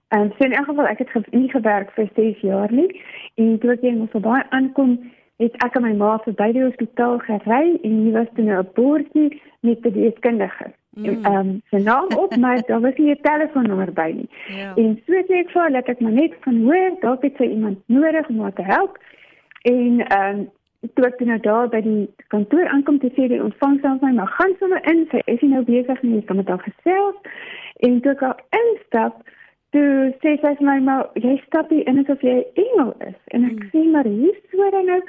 En 0.09 0.33
so 0.37 0.45
in 0.45 0.57
elk 0.57 0.69
geval 0.69 0.87
ek 0.89 0.99
het 1.05 1.11
ge 1.11 1.23
nie 1.31 1.51
gewerk 1.51 1.91
vir 1.97 2.11
6 2.17 2.41
jaar 2.41 2.73
nie 2.73 2.89
en 3.35 3.59
toe 3.59 3.73
ek 3.77 3.83
net 3.89 4.13
so 4.13 4.21
baie 4.25 4.45
aankom 4.51 4.99
het 5.39 5.55
ek 5.65 5.77
en 5.79 5.87
my 5.87 5.95
ma 5.99 6.17
verby 6.25 6.51
die 6.57 6.65
hospitaal 6.65 7.19
gery 7.27 7.79
en 7.83 7.97
hier 8.05 8.13
was 8.13 8.31
toe 8.35 8.45
'n 8.45 8.69
bordjie 8.75 9.43
met 9.61 9.87
'n 9.87 9.93
deskundige. 9.93 10.73
Mm. 10.91 11.05
Ehm 11.05 11.35
um, 11.35 11.63
sy 11.71 11.81
naam 11.83 12.09
op, 12.17 12.37
maar 12.43 12.63
daar 12.67 12.81
was 12.81 12.97
nie 12.97 13.11
'n 13.11 13.23
telefoonnommer 13.23 13.93
by 13.93 14.11
nie. 14.15 14.29
Ja. 14.49 14.75
En 14.75 15.03
so 15.07 15.13
sê 15.13 15.35
ek 15.45 15.51
vir 15.51 15.61
haar 15.61 15.73
dat 15.73 15.89
ek 15.89 16.01
maar 16.01 16.13
net 16.13 16.35
van 16.41 16.63
hoor 16.63 16.91
dalk 17.01 17.23
het 17.23 17.37
sy 17.37 17.45
iemand 17.45 17.79
nodig 17.87 18.29
om 18.29 18.41
haar 18.41 18.53
te 18.53 18.63
help. 18.63 18.99
En 19.63 20.07
ehm 20.07 20.39
um, 20.39 20.49
toe 20.95 21.07
ek 21.07 21.21
nou 21.21 21.39
daar 21.41 21.69
by 21.69 21.81
die 21.81 22.09
kantoor 22.29 22.69
aankom 22.69 22.99
te 22.99 23.11
sê 23.17 23.27
die 23.31 23.43
ontvangs 23.43 23.83
aan 23.83 23.99
my, 24.01 24.13
maar 24.13 24.35
gaan 24.39 24.55
sommer 24.59 24.83
in, 24.91 25.07
sy 25.11 25.23
is 25.25 25.41
nie 25.41 25.51
nou 25.51 25.65
besig 25.67 26.03
nie, 26.03 26.19
ek 26.19 26.27
kan 26.27 26.37
met 26.37 26.49
haar 26.49 26.63
gesels. 26.67 27.17
En 27.87 28.01
toe 28.01 28.13
ek 28.13 28.23
al 28.23 28.37
instap, 28.63 29.23
toe 29.75 30.13
sê 30.23 30.37
sy 30.41 30.55
vir 30.61 30.67
my, 30.67 30.79
maar 30.91 31.09
jy 31.21 31.35
stap 31.47 31.73
hier 31.75 31.89
in 31.91 32.01
asof 32.05 32.23
jy 32.25 32.39
engel 32.65 32.95
is. 33.09 33.19
En 33.37 33.45
ek 33.51 33.59
mm. 33.59 33.73
sê 33.73 33.85
maar 33.93 34.09
hier 34.09 34.39
so 34.53 34.71
dan 34.77 34.89
nou 34.93 35.03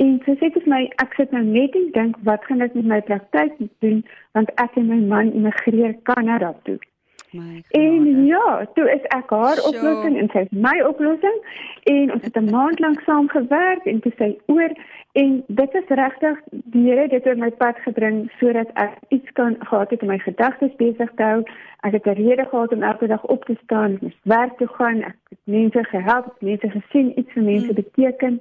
En 0.00 0.14
sy 0.24 0.32
sê 0.40 0.48
vir 0.54 0.64
my 0.72 0.80
ek 1.02 1.18
sit 1.18 1.32
nou 1.36 1.42
net 1.44 1.74
en 1.76 1.90
dink 1.96 2.16
wat 2.28 2.46
gaan 2.48 2.64
ek 2.64 2.76
met 2.78 2.88
my 2.92 3.00
praktyk 3.08 3.58
doen 3.84 4.00
want 4.36 4.52
ek 4.62 4.78
en 4.80 4.88
my 4.88 5.00
man 5.10 5.32
immigreer 5.36 5.92
Kanada 6.08 6.54
toe. 6.68 6.78
En 7.68 8.26
ja, 8.26 8.66
toe 8.74 8.90
is 8.92 9.02
ek 9.02 9.30
haar 9.30 9.56
sure. 9.56 9.68
oplossing 9.68 10.18
en 10.18 10.28
sy 10.32 10.44
is 10.44 10.50
my 10.50 10.74
oplossing 10.84 11.38
en 11.92 12.12
ons 12.12 12.24
het 12.24 12.36
'n 12.36 12.50
maand 12.50 12.78
lank 12.78 13.00
saam 13.06 13.28
gewerk 13.28 13.84
en 13.84 14.00
toe 14.00 14.12
sy 14.16 14.36
oor 14.46 14.72
en 15.12 15.44
dit 15.46 15.74
is 15.74 15.88
regtig 15.88 16.38
die 16.50 16.84
Here 16.88 17.08
dit 17.08 17.26
op 17.26 17.36
my 17.36 17.50
pad 17.50 17.76
gebring 17.84 18.30
sodat 18.38 18.68
ek 18.74 18.92
iets 19.08 19.32
kan 19.32 19.56
gehad 19.60 19.90
het 19.90 20.02
om 20.02 20.08
my 20.08 20.18
gedagtes 20.18 20.76
besig 20.76 21.10
te 21.16 21.22
hou. 21.22 21.42
Ek 21.80 21.92
het 21.92 22.06
'n 22.06 22.20
rede 22.20 22.44
gehad 22.44 22.72
om 22.72 22.82
elke 22.82 23.06
dag 23.06 23.24
op 23.24 23.44
te 23.44 23.56
staan, 23.64 23.98
mes 24.00 24.18
werk 24.22 24.56
toe 24.58 24.68
gaan, 24.68 25.02
ek 25.02 25.16
het 25.28 25.38
mense 25.44 25.84
gehelp, 25.84 26.36
mense 26.40 26.70
gesien 26.70 27.18
iets 27.18 27.32
vir 27.32 27.42
mense 27.42 27.72
mm. 27.72 27.74
beteken. 27.74 28.40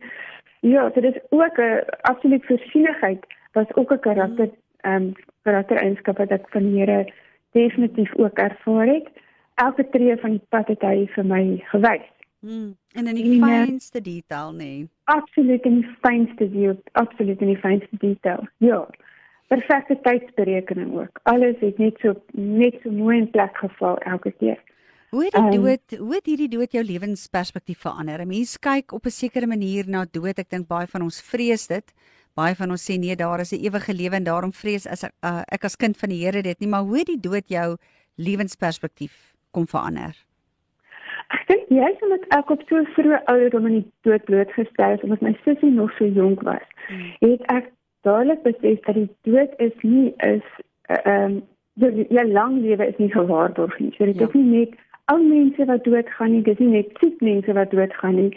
Ja, 0.60 0.90
dit 0.90 1.04
is 1.04 1.20
ook 1.30 1.58
'n 1.58 1.84
absolute 2.02 2.46
voorsienigheid 2.46 3.26
wat 3.52 3.76
ook 3.76 3.92
'n 3.92 4.00
karakter 4.00 4.50
ehm 4.82 4.94
um, 4.96 5.14
karaktereienskap 5.44 6.18
wat 6.18 6.30
ek 6.30 6.46
van 6.50 6.62
die 6.62 6.80
Here 6.80 7.06
definitief 7.52 8.16
ook 8.16 8.38
ervaar 8.38 8.88
het. 8.88 9.08
Elke 9.56 9.90
tree 9.90 10.18
van 10.18 10.30
die 10.30 10.46
pad 10.50 10.68
het 10.68 10.82
hy 10.82 11.06
vir 11.16 11.26
my 11.26 11.44
gewys. 11.72 12.08
Mm, 12.42 12.76
en 12.98 13.08
in 13.08 13.16
die 13.16 13.42
en, 13.42 13.68
fynste 13.68 14.02
detail, 14.02 14.52
nee. 14.52 14.90
Absoluut 15.04 15.66
in 15.66 15.82
die 15.82 15.90
fynste 16.02 16.48
detail, 16.50 16.80
absoluut 16.92 17.42
in 17.42 17.54
die 17.54 17.62
fynste 17.62 17.98
detail. 18.02 18.48
Ja. 18.58 18.88
Perfekte 19.48 20.00
tydsberekening 20.02 20.94
ook. 20.96 21.20
Alles 21.24 21.60
het 21.60 21.78
net 21.78 22.00
so 22.02 22.16
net 22.32 22.80
so 22.84 22.92
mooi 22.92 23.18
in 23.18 23.30
plek 23.30 23.58
geval 23.58 23.98
elke 23.98 24.32
keer. 24.32 24.60
Hoe 25.12 25.26
het 25.26 25.36
die 25.36 25.60
um, 25.60 25.66
dood, 25.66 25.98
hoe 26.00 26.14
het 26.16 26.26
hierdie 26.26 26.50
dood 26.50 26.72
jou 26.72 26.84
lewensperspektief 26.88 27.82
verander? 27.84 28.24
Mense 28.26 28.60
kyk 28.60 28.94
op 28.96 29.06
'n 29.06 29.12
sekere 29.12 29.48
manier 29.48 29.84
na 29.88 30.06
dood. 30.12 30.40
Ek 30.40 30.50
dink 30.50 30.68
baie 30.68 30.88
van 30.88 31.02
ons 31.02 31.22
vrees 31.22 31.68
dit. 31.68 31.94
Baie 32.36 32.56
van 32.56 32.72
ons 32.72 32.84
sê 32.88 32.98
nee, 33.00 33.16
daar 33.16 33.40
is 33.40 33.52
'n 33.52 33.64
ewige 33.66 33.94
lewe 33.94 34.16
en 34.16 34.24
daarom 34.24 34.54
vrees 34.54 34.88
as 34.88 35.04
uh, 35.04 35.42
ek 35.52 35.66
as 35.66 35.76
kind 35.76 35.98
van 35.98 36.10
die 36.10 36.24
Here 36.26 36.42
dit 36.42 36.60
nie, 36.60 36.70
maar 36.70 36.84
hoe 36.84 36.98
het 36.98 37.08
die 37.08 37.20
dood 37.20 37.48
jou 37.48 37.78
lewensperspektief 38.16 39.34
kom 39.52 39.68
verander? 39.68 40.16
Ek 41.32 41.48
dink 41.48 41.70
jy 41.70 41.90
is 41.92 42.04
omdat 42.04 42.26
ek 42.30 42.50
op 42.50 42.62
so 42.70 42.84
vroeg 42.96 43.26
ouderdom 43.26 43.66
aan 43.66 43.80
die 43.80 43.92
dood 44.02 44.24
blootgestel 44.24 44.96
is 44.96 45.04
omdat 45.04 45.22
my 45.22 45.36
sussie 45.44 45.72
nog 45.72 45.92
so 45.98 46.06
jonk 46.06 46.42
was. 46.42 46.66
Hmm. 46.88 47.12
Het 47.20 47.42
ek 47.52 47.72
dadelik 48.02 48.44
besef 48.44 48.80
dat 48.88 48.96
die 48.96 49.10
dood 49.22 49.52
is 49.58 49.76
nie 49.82 50.14
is 50.18 50.48
uh, 50.90 51.04
um 51.06 51.42
jou 51.76 52.28
lang 52.28 52.62
lewe 52.62 52.88
is 52.88 52.98
nie 52.98 53.12
gewaarborg 53.12 53.80
nie. 53.80 53.94
So 53.98 54.06
dit 54.06 54.20
ja. 54.20 54.28
is 54.28 54.34
nie 54.34 54.60
net 54.60 54.76
ou 55.12 55.20
mense 55.24 55.66
wat 55.66 55.84
doodgaan 55.84 56.32
nie, 56.32 56.44
dis 56.44 56.60
nie 56.60 56.72
net 56.78 56.92
siek 57.00 57.22
mense 57.22 57.54
wat 57.54 57.72
doodgaan 57.72 58.16
nie. 58.16 58.32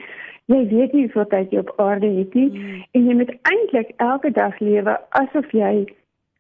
Jy 0.53 0.61
weet 0.69 0.93
nie 0.93 1.11
hoe 1.13 1.27
tyd 1.27 1.53
jy 1.53 1.59
op 1.59 1.73
aarde 1.81 2.11
het 2.19 2.35
nie 2.35 2.51
mm. 2.51 2.81
en 2.93 3.07
jy 3.09 3.15
moet 3.21 3.31
eintlik 3.51 3.93
elke 3.97 4.31
dag 4.31 4.59
lewe 4.61 4.97
asof 5.21 5.53
jy 5.57 5.87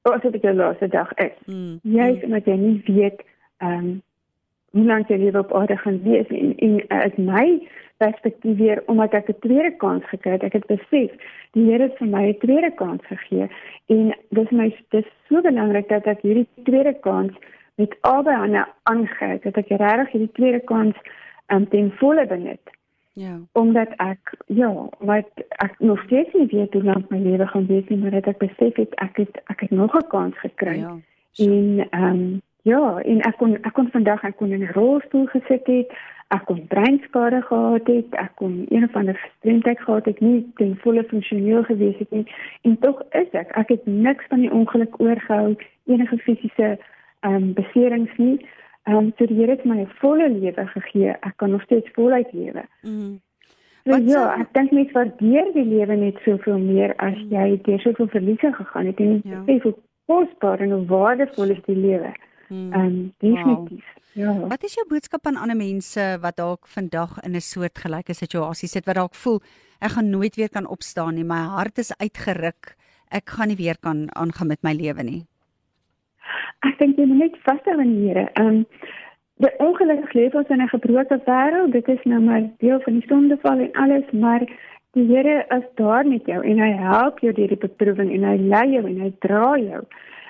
asof 0.02 0.32
dit 0.32 0.42
jou 0.42 0.54
laaste 0.54 0.88
dag 0.88 1.12
is. 1.14 1.36
Mm. 1.46 1.78
Jy 1.82 2.08
is 2.16 2.26
omdat 2.26 2.50
jy 2.50 2.58
nie 2.60 2.82
weet 2.88 3.24
ehm 3.64 3.78
um, 3.78 4.02
hoe 4.74 4.84
lank 4.84 5.08
jy 5.08 5.16
lewe 5.22 5.38
op 5.38 5.52
aarde 5.54 5.76
gaan 5.78 6.00
wees 6.02 6.30
en 6.34 6.52
en 6.66 6.72
as 6.88 7.16
uh, 7.16 7.24
my 7.24 7.46
perspektief 8.02 8.56
weer 8.58 8.82
omdat 8.90 9.14
ek 9.14 9.28
'n 9.28 9.38
tweede 9.46 9.72
kans 9.76 10.04
gekry 10.10 10.32
het, 10.32 10.42
ek 10.42 10.52
het 10.52 10.66
besef 10.66 11.10
die 11.54 11.64
Here 11.70 11.82
het 11.82 11.96
vir 11.98 12.08
my 12.08 12.24
'n 12.28 12.38
tweede 12.38 12.70
kans 12.74 13.02
gegee 13.06 13.48
en 13.86 14.14
dis 14.30 14.50
my 14.50 14.68
dis 14.90 15.08
so 15.28 15.40
belangrik 15.40 15.88
dat 15.88 16.06
ek 16.06 16.20
hierdie 16.22 16.48
tweede 16.64 16.94
kans 17.00 17.32
met 17.74 17.96
albei 18.00 18.34
hande 18.34 18.66
aangryp 18.82 19.42
dat 19.42 19.56
ek 19.56 19.68
regtig 19.68 20.10
hierdie 20.10 20.32
tweede 20.32 20.60
kans 20.60 20.96
um, 21.48 21.68
ten 21.68 21.92
volle 22.00 22.26
benut. 22.26 22.64
Ja. 23.14 23.38
Omdat 23.52 23.88
ek 23.96 24.34
ja, 24.46 24.88
wat 24.98 25.28
ek 25.48 25.74
nog 25.78 26.02
steeds 26.02 26.32
nie 26.32 26.46
weet 26.46 26.72
hoe 26.72 26.82
lank 26.82 27.08
my 27.08 27.18
lewe 27.18 27.46
gaan 27.46 27.66
wees 27.66 27.86
nie, 27.88 27.98
maar 27.98 28.12
ek 28.12 28.38
besef 28.38 28.74
het 28.74 28.94
ek 28.94 29.16
het 29.22 29.38
ek 29.46 29.60
het 29.60 29.70
nog 29.70 29.94
'n 29.94 30.08
kans 30.08 30.38
gekry. 30.38 30.78
Ja. 30.78 30.96
En 31.36 31.86
ehm 31.90 32.04
um, 32.04 32.42
ja, 32.62 32.98
en 32.98 33.20
ek 33.20 33.36
kon 33.36 33.54
ek 33.62 33.72
kon 33.72 33.90
vandag 33.90 34.24
ek 34.24 34.36
kon 34.36 34.50
in 34.50 34.62
'n 34.62 34.74
rolstoel 34.74 35.26
gesit 35.26 35.66
het. 35.66 35.94
Ek 36.28 36.44
kon 36.44 36.66
breinskade 36.66 37.42
gehad 37.42 37.86
het, 37.86 38.14
ek 38.14 38.32
kon 38.34 38.66
een 38.68 38.84
of 38.84 38.96
ander 38.96 39.14
gestremdheid 39.14 39.80
gehad 39.80 40.04
het, 40.04 40.20
nie 40.20 40.52
ten 40.54 40.76
volle 40.76 41.04
funksioneel 41.04 41.62
gewees 41.64 41.98
het 41.98 42.10
nie. 42.10 42.26
En 42.62 42.78
tog 42.78 43.02
is 43.10 43.30
ek, 43.30 43.50
ek 43.56 43.68
het 43.68 43.86
niks 43.86 44.24
van 44.28 44.40
die 44.40 44.52
ongeluk 44.52 45.00
oorgehou, 45.00 45.54
enige 45.84 46.18
fisiese 46.18 46.78
um, 47.20 47.52
beserings 47.52 48.16
nie. 48.16 48.48
Ehm 48.84 48.96
um, 48.96 49.12
so 49.18 49.26
die 49.26 49.36
Here 49.36 49.50
het 49.50 49.64
my 49.64 49.80
'n 49.80 49.90
volle 50.00 50.28
lewe 50.28 50.66
gegee. 50.66 51.10
Ek 51.20 51.36
kan 51.36 51.50
nog 51.50 51.62
steeds 51.62 51.90
voluit 51.92 52.32
lewe. 52.32 52.64
Mm. 52.82 53.20
So, 53.84 53.96
ja, 53.96 54.36
ek 54.40 54.52
dink 54.52 54.70
mens 54.70 54.92
waardeer 54.92 55.52
die 55.52 55.64
lewe 55.64 55.96
net 55.96 56.16
soveel 56.24 56.58
meer 56.58 56.96
as 56.96 57.16
mm. 57.16 57.32
jy 57.32 57.60
deur 57.62 57.80
soveel 57.80 58.08
verliese 58.08 58.52
gegaan 58.52 58.86
het 58.86 59.00
en 59.00 59.20
ja. 59.24 59.42
jy 59.46 59.58
hoe 59.62 59.74
kosbaar 60.06 60.60
en 60.60 60.86
waardevol 60.86 61.50
is 61.50 61.62
die 61.66 61.76
lewe. 61.76 62.14
Mm. 62.48 62.72
Ehm 62.72 62.80
um, 62.80 63.12
definitief. 63.18 63.84
Wow. 64.14 64.24
Ja. 64.24 64.46
Wat 64.48 64.64
is 64.64 64.74
jou 64.74 64.86
boodskap 64.88 65.26
aan 65.26 65.36
ander 65.36 65.56
mense 65.56 66.18
wat 66.20 66.36
dalk 66.36 66.66
vandag 66.66 67.18
in 67.22 67.34
'n 67.34 67.40
soort 67.40 67.78
gelyke 67.78 68.14
situasie 68.14 68.68
sit 68.68 68.86
wat 68.86 68.94
dalk 68.94 69.14
voel 69.14 69.40
ek 69.80 69.90
gaan 69.90 70.10
nooit 70.10 70.36
weer 70.36 70.48
kan 70.48 70.66
opstaan 70.66 71.14
nie, 71.14 71.24
my 71.24 71.42
hart 71.56 71.78
is 71.78 71.96
uitgeruk, 71.98 72.76
ek 73.10 73.30
gaan 73.30 73.48
nie 73.48 73.56
weer 73.56 73.76
kan 73.80 74.08
aangaan 74.16 74.48
met 74.48 74.62
my 74.62 74.72
lewe 74.72 75.02
nie 75.02 75.26
ek 76.68 76.78
dink 76.80 76.98
jy 76.98 77.06
moet 77.10 77.22
net 77.22 77.40
vashou 77.46 77.78
aan 77.78 77.94
die 77.94 78.08
Here. 78.08 78.28
Ehm 78.40 78.46
um, 78.46 78.60
die 79.42 79.50
ongelukkig 79.58 80.12
leef 80.14 80.34
ons 80.38 80.50
in 80.54 80.62
'n 80.62 80.70
gebroke 80.70 81.18
wêreld. 81.26 81.72
Dit 81.72 81.88
is 81.88 82.02
nou 82.04 82.20
maar 82.20 82.42
deel 82.58 82.80
van 82.80 82.92
die 83.00 83.08
sondeval 83.08 83.58
en 83.58 83.72
alles, 83.72 84.10
maar 84.12 84.46
die 84.94 85.06
Here 85.10 85.44
is 85.56 85.66
daar 85.74 86.06
met 86.06 86.26
jou 86.26 86.40
en 86.44 86.58
hy 86.58 86.70
help 86.72 87.18
jou 87.18 87.32
deur 87.32 87.48
die 87.48 87.64
beproewing 87.66 88.12
en 88.14 88.24
hy 88.24 88.36
lei 88.36 88.68
jou 88.76 88.84
en 88.86 89.00
hy 89.00 89.12
dra 89.18 89.58
jou. 89.58 89.82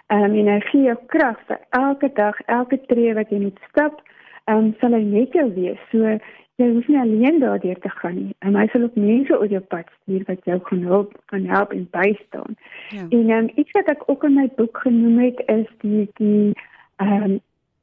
Ehm 0.07 0.25
um, 0.25 0.35
en 0.41 0.49
hy 0.55 0.61
gee 0.71 0.83
jou 0.83 0.97
krag 1.07 1.39
vir 1.47 1.61
elke 1.71 2.11
dag, 2.15 2.41
elke 2.47 2.81
tree 2.87 3.15
wat 3.15 3.31
jy 3.31 3.41
moet 3.41 3.61
stap. 3.69 4.01
Ehm 4.45 4.59
um, 4.59 4.75
sal 4.81 4.93
hy 4.93 5.03
met 5.03 5.33
jou 5.33 5.49
wees. 5.55 5.81
So 5.91 6.19
jy 6.57 6.69
hoef 6.71 6.87
nie 6.89 7.01
alleen 7.01 7.41
daardeur 7.43 7.79
te 7.83 7.91
gaan 7.91 8.15
nie. 8.15 8.35
En 8.47 8.55
hy 8.55 8.67
sal 8.71 8.87
ook 8.87 8.99
mense 9.01 9.39
op 9.39 9.51
jou 9.51 9.63
pad 9.73 9.89
stuur 10.03 10.23
wat 10.29 10.45
jou 10.49 10.59
kan 10.69 10.83
help, 10.87 11.17
kan 11.33 11.47
help 11.51 11.73
en 11.75 11.89
bystaan. 11.91 12.57
Ja. 12.95 13.07
En 13.09 13.31
um, 13.31 13.51
iets 13.55 13.75
wat 13.75 13.91
ek 13.91 14.07
ook 14.07 14.25
in 14.25 14.39
my 14.39 14.47
boek 14.57 14.79
genoem 14.87 15.19
het 15.25 15.43
is 15.47 15.67
die 15.83 16.09
die 16.21 16.55
ehm 17.03 17.23
um, 17.23 17.41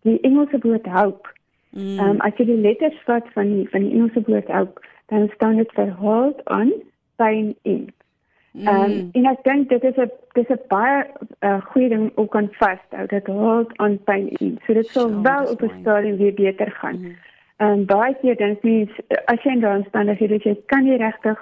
die 0.07 0.19
Engelse 0.25 0.57
woord 0.61 0.87
hoop. 0.87 1.33
Mm. 1.69 1.97
Ehm 1.99 2.09
um, 2.09 2.21
as 2.27 2.37
jy 2.37 2.45
die 2.45 2.61
letters 2.61 2.99
vat 3.07 3.27
van 3.35 3.51
die 3.55 3.67
van 3.69 3.87
die 3.87 3.91
Engelse 3.91 4.23
woord 4.27 4.47
hoop, 4.47 4.79
dan 5.11 5.29
staan 5.35 5.59
dit 5.59 5.73
vir 5.75 5.91
hold 5.99 6.39
on, 6.49 6.71
pain 7.15 7.55
in. 7.61 7.89
Ehm 8.53 8.91
um, 8.91 9.09
en 9.19 9.27
ek 9.33 9.43
dink 9.43 9.69
dit 9.69 9.83
is 9.83 9.99
'n 9.99 10.11
dis 10.33 10.49
'n 10.49 10.59
baie 10.67 11.03
uh, 11.43 11.59
goeie 11.71 11.89
ding 11.89 12.11
ook 12.15 12.35
aan 12.35 12.49
vashou 12.51 13.05
dat 13.07 13.27
hold 13.27 13.77
on 13.79 13.99
pain 14.03 14.27
in. 14.39 14.59
So 14.65 14.73
dit 14.73 14.87
sal 14.87 15.09
so, 15.09 15.21
wel 15.21 15.51
op 15.51 15.61
'n 15.61 15.75
stadium 15.81 16.17
weer 16.17 16.33
beter 16.33 16.71
gaan. 16.71 16.99
Mm. 16.99 17.15
En 17.61 17.85
baie 17.85 18.15
keer 18.21 18.37
dink 18.39 18.63
mens 18.65 18.93
as 19.29 19.43
jy 19.43 19.53
in 19.53 19.59
daardie 19.61 19.83
omstandighede 19.83 20.39
is, 20.39 20.45
jy 20.49 20.55
kan 20.73 20.85
nie 20.87 20.97
regtig 20.97 21.39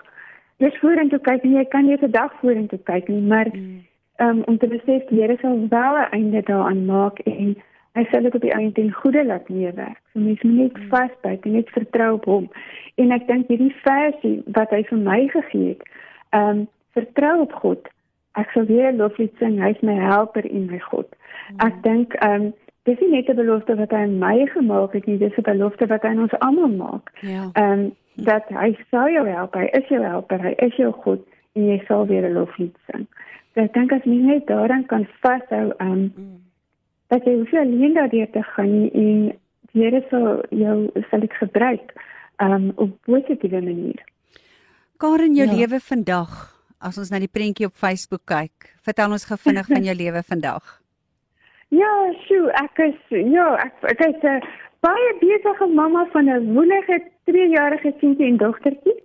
dis 0.60 0.80
vorentoe 0.82 1.20
kyk 1.24 1.46
nie, 1.46 1.56
jy 1.56 1.66
kan 1.72 1.88
nie 1.88 1.98
vir 2.02 2.12
dag 2.12 2.34
vorentoe 2.42 2.80
kyk 2.90 3.08
nie, 3.08 3.22
maar 3.32 3.48
mm. 3.54 3.78
um, 4.26 4.42
om 4.52 4.58
te 4.60 4.68
besef 4.68 5.06
die 5.08 5.22
Here 5.22 5.38
sal 5.40 5.56
wel 5.72 6.00
'n 6.02 6.12
einde 6.18 6.42
daaraan 6.50 6.86
maak 6.86 7.22
en 7.24 7.56
hy 7.96 8.04
sal 8.12 8.28
dit 8.28 8.36
op 8.36 8.44
die 8.44 8.54
einde 8.54 8.76
ten 8.76 8.92
goeie 8.94 9.24
laat 9.26 9.50
meewerk. 9.50 10.02
So 10.12 10.20
mens 10.20 10.42
moet 10.44 10.58
net 10.58 10.78
mm. 10.78 10.90
vasbyt 10.92 11.46
en 11.46 11.56
net 11.56 11.70
vertrou 11.70 12.12
op 12.14 12.26
hom. 12.26 12.50
En 12.96 13.12
ek 13.12 13.28
dink 13.28 13.48
hierdie 13.48 13.76
versie 13.84 14.36
wat 14.58 14.76
hy 14.76 14.84
vir 14.92 14.98
my 14.98 15.22
gegee 15.36 15.68
het, 15.74 15.88
ehm 16.30 16.50
um, 16.50 16.68
vertrou 16.98 17.36
op 17.42 17.54
God. 17.54 17.88
Ek 18.36 18.52
sal 18.52 18.66
weer 18.66 18.92
loflied 18.94 19.32
sing, 19.40 19.60
hy 19.62 19.70
is 19.72 19.82
my 19.86 19.96
helper 19.96 20.44
en 20.44 20.66
my 20.68 20.80
God. 20.80 21.08
Mm. 21.16 21.60
Ek 21.68 21.84
dink 21.84 22.20
ehm 22.20 22.50
um, 22.50 22.54
dis 22.90 23.00
nie 23.04 23.12
net 23.16 23.30
'n 23.30 23.40
belofte 23.40 23.76
wat 23.76 23.92
hy 23.96 24.06
my 24.06 24.46
gemaak 24.54 24.94
het 24.98 25.06
nie, 25.06 25.18
dis 25.18 25.38
'n 25.38 25.48
belofte 25.48 25.88
wat 25.88 26.04
hy 26.04 26.14
ons 26.18 26.40
almal 26.40 26.74
maak. 26.84 27.12
Ja. 27.22 27.50
Ehm 27.54 27.80
um, 27.80 27.92
dat 28.16 28.46
hy 28.50 28.76
sou 28.92 29.08
jou 29.12 29.26
help, 29.28 29.54
hy 29.56 29.68
is 29.80 29.88
jou 29.88 30.04
helper, 30.04 30.42
hy 30.42 30.54
is 30.68 30.76
jou 30.76 30.92
God 30.92 31.22
en 31.56 31.66
jy 31.66 31.80
sal 31.88 32.06
weer 32.08 32.28
'n 32.28 32.34
loflied 32.34 32.76
sing. 32.92 33.08
So 33.54 33.62
ek 33.62 33.74
dink 33.74 33.92
as 33.92 34.04
jy 34.04 34.20
net 34.22 34.48
daaraan 34.48 34.86
kan 34.86 35.08
vashou, 35.22 35.74
ehm 35.78 35.92
um, 35.92 36.14
mm. 36.18 36.38
dat 37.08 37.26
jy 37.26 37.36
hoef 37.38 37.54
alleen 37.54 37.94
daardeur 37.94 38.30
te 38.32 38.44
gaan 38.44 38.72
nie 38.82 38.92
en 38.94 39.32
die 39.72 39.84
Here 39.84 40.02
sal 40.10 40.42
jou 40.50 40.90
sal 41.10 41.20
dit 41.20 41.34
gebruik 41.34 41.94
ehm 42.38 42.54
um, 42.54 42.72
op 42.76 42.90
'n 42.90 43.00
positiewe 43.06 43.62
manier. 43.62 44.04
Karen 44.98 45.36
jou 45.36 45.48
ja. 45.48 45.54
lewe 45.56 45.80
vandag 45.80 46.56
as 46.80 46.98
ons 46.98 47.10
na 47.10 47.20
die 47.20 47.32
prentjie 47.32 47.66
op 47.66 47.74
Facebook 47.74 48.26
kyk. 48.26 48.76
Vertel 48.82 49.12
ons 49.12 49.26
gevinnig 49.26 49.68
van 49.68 49.84
jou 49.88 49.96
lewe 49.96 50.24
vandag. 50.24 50.80
Ja, 51.70 51.90
sjoe, 52.26 52.50
ek 52.58 52.80
is 52.82 52.98
ja, 53.14 53.46
ek 53.62 53.84
ek 53.92 54.00
is 54.08 54.24
'n 54.26 54.42
baie 54.82 55.12
besige 55.22 55.68
mamma 55.80 56.08
van 56.14 56.30
'n 56.30 56.54
woelige 56.56 56.98
3-jarige 57.30 57.94
seentjie 58.00 58.26
en 58.28 58.38
dogtertjie. 58.38 58.98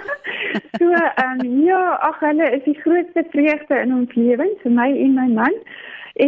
so, 0.78 0.90
ehm 0.90 1.40
um, 1.40 1.64
ja, 1.64 1.80
ag 2.08 2.20
hulle 2.20 2.50
is 2.58 2.64
die 2.68 2.76
grootste 2.84 3.24
vreugde 3.32 3.80
in 3.80 3.94
ons 3.94 4.14
lewens 4.14 4.60
vir 4.66 4.76
my 4.80 4.90
en 5.06 5.14
my 5.14 5.28
man. 5.40 5.56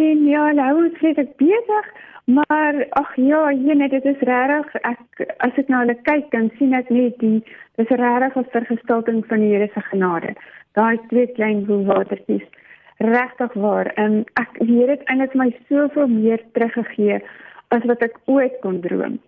En 0.01 0.25
ja, 0.25 0.51
nou 0.53 0.87
is 0.87 1.19
ek 1.25 1.37
besig, 1.37 1.87
maar 2.25 2.87
ag 2.91 3.15
ja, 3.17 3.53
jene, 3.53 3.89
dit 3.89 4.05
is 4.05 4.27
regtig 4.33 4.75
ek 4.83 5.29
as 5.45 5.61
ek 5.61 5.69
na 5.69 5.85
hulle 5.85 6.01
kyk 6.09 6.31
dan 6.33 6.51
sien 6.59 6.73
ek 6.73 6.89
net 6.89 7.19
die 7.21 7.45
dis 7.77 7.97
regtig 8.01 8.37
'n 8.37 8.53
vergestalting 8.57 9.27
van 9.27 9.45
die 9.45 9.53
Here 9.53 9.69
se 9.75 9.81
genade. 9.93 10.33
Daai 10.73 10.97
twee 11.09 11.27
klein 11.37 11.67
woelwatertjies 11.67 12.49
regtig 12.97 13.53
waar. 13.53 13.87
En 13.87 14.25
ek 14.41 14.59
weet 14.59 14.87
dit 14.87 15.03
eintlik 15.05 15.35
my 15.35 15.51
soveel 15.69 16.09
meer 16.09 16.43
teruggegee 16.53 17.21
as 17.69 17.85
wat 17.85 18.03
ek 18.03 18.19
ooit 18.25 18.61
kon 18.61 18.81
droom. 18.81 19.19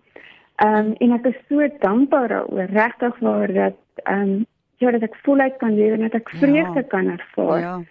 Ehm 0.59 0.75
um, 0.75 0.93
en 0.99 1.11
ek 1.15 1.25
is 1.31 1.39
so 1.47 1.67
dankbaar 1.79 2.27
daaroor 2.27 2.71
regtig 2.73 3.19
waar 3.19 3.53
dat 3.53 3.77
ehm 4.03 4.21
um, 4.21 4.45
ja 4.77 4.91
dat 4.91 5.01
ek 5.01 5.15
voluit 5.23 5.57
kan 5.57 5.75
lewe 5.75 5.97
en 5.97 6.07
dat 6.07 6.21
ek 6.21 6.29
vreugde 6.29 6.83
ja. 6.83 6.87
kan 6.87 7.07
ervaar. 7.07 7.59
Ja. 7.59 7.81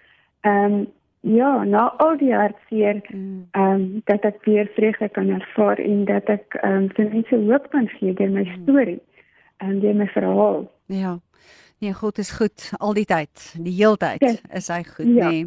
Ehm 0.41 0.73
um, 0.73 0.87
ja, 1.21 1.65
na 1.65 1.89
al 1.97 2.17
die 2.17 2.35
hartseer 2.35 3.01
mm. 3.09 3.49
ehm 3.51 3.73
um, 3.73 4.03
dat 4.05 4.25
ek 4.25 4.45
weer 4.45 4.71
vreugde 4.75 5.09
kan 5.09 5.29
ervaar 5.29 5.79
en 5.79 6.05
dat 6.05 6.29
ek 6.29 6.59
ehm 6.61 6.83
um, 6.83 6.91
vir 6.97 7.09
mense 7.13 7.37
hoop 7.37 7.71
kan 7.71 7.89
gee 7.89 8.15
deur 8.15 8.31
my 8.31 8.45
mm. 8.45 8.63
storie 8.63 9.01
en 9.57 9.81
deur 9.81 9.95
my 9.95 10.07
verhaal. 10.07 10.71
Ja. 10.87 11.19
Nee, 11.79 11.93
God 11.95 12.19
is 12.19 12.31
goed 12.35 12.71
al 12.79 12.97
die 12.97 13.07
tyd. 13.07 13.53
Die 13.63 13.75
heeltyd 13.77 14.25
is 14.51 14.69
hy 14.73 14.83
goed, 14.83 15.13
ja. 15.15 15.31
nee. 15.31 15.47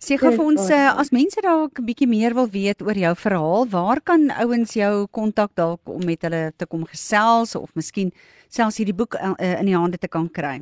Sê 0.00 0.16
gou 0.16 0.30
vir 0.32 0.46
ons 0.48 0.70
eh, 0.72 0.88
as 0.96 1.10
mense 1.12 1.42
dalk 1.44 1.76
'n 1.78 1.84
bietjie 1.84 2.08
meer 2.08 2.32
wil 2.34 2.48
weet 2.48 2.80
oor 2.80 2.96
jou 2.96 3.12
verhaal, 3.14 3.66
waar 3.68 4.00
kan 4.00 4.30
ouens 4.42 4.72
jou 4.72 5.06
kontak 5.12 5.52
dalk 5.54 5.80
om 5.84 6.00
met 6.08 6.22
hulle 6.24 6.52
te 6.56 6.66
kom 6.66 6.86
gesels 6.88 7.54
of 7.54 7.68
miskien 7.76 8.10
selfs 8.48 8.80
hierdie 8.80 8.96
boek 8.96 9.14
uh, 9.14 9.36
in 9.60 9.68
die 9.68 9.76
hande 9.76 9.98
te 10.00 10.08
kan 10.08 10.30
kry? 10.32 10.56